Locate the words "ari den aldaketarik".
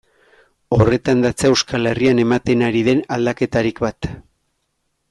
2.71-3.85